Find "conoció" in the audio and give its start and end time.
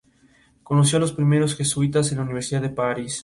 0.63-0.97